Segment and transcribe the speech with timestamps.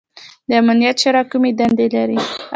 [0.47, 2.19] د امنیت شورا کومې دندې لري؟